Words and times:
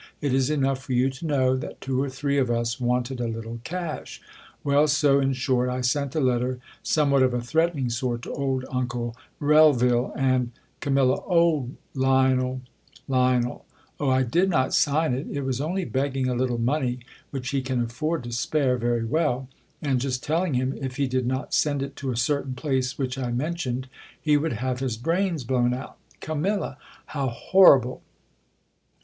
It 0.19 0.33
is 0.33 0.49
enough 0.49 0.81
for 0.83 0.93
you 0.93 1.11
to 1.11 1.27
know, 1.27 1.55
that 1.55 1.79
two 1.79 2.01
or 2.01 2.09
three 2.09 2.39
of 2.39 2.49
us 2.49 2.79
wanted 2.79 3.21
a 3.21 3.25
litde 3.27 3.63
cash! 3.63 4.19
Well, 4.63 4.87
so 4.87 5.19
in 5.19 5.33
short, 5.33 5.69
I 5.69 5.81
sent 5.81 6.15
a 6.15 6.19
letter— 6.19 6.57
somewhat 6.81 7.21
of 7.21 7.35
a 7.35 7.39
threatening 7.41 7.91
sort— 7.91 8.23
to 8.23 8.31
old 8.31 8.65
uncle 8.71 9.15
Relvil; 9.39 10.11
and— 10.15 10.53
Cam, 10.81 10.97
O 10.97 11.69
Lionel! 11.93 12.61
Lion, 13.07 13.45
O, 13.99 14.09
I 14.09 14.23
did 14.23 14.49
not 14.49 14.73
sign 14.73 15.13
it* 15.13 15.27
It 15.31 15.41
was 15.43 15.61
only 15.61 15.85
begging 15.85 16.27
a 16.27 16.33
little 16.33 16.57
money, 16.57 17.01
w^hich 17.31 17.51
he 17.51 17.61
can 17.61 17.79
afford 17.79 18.23
to 18.23 18.31
spare 18.31 18.77
very 18.77 19.05
well; 19.05 19.49
and 19.83 20.01
just 20.01 20.23
telling 20.23 20.55
him, 20.55 20.73
if 20.81 20.95
he 20.95 21.05
did 21.07 21.27
not 21.27 21.53
send 21.53 21.83
it 21.83 21.95
to 21.97 22.09
a 22.09 22.17
certain 22.17 22.55
place 22.55 22.91
wdiich 22.95 23.21
I 23.23 23.31
mentioned, 23.31 23.87
he 24.19 24.35
would 24.35 24.53
have 24.53 24.79
his 24.79 24.97
brains 24.97 25.43
blown 25.43 25.75
out.' 25.75 25.99
Cam. 26.21 26.43
How 26.43 27.27
horrible 27.27 28.01